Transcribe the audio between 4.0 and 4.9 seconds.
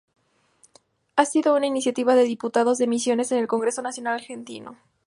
Argentino.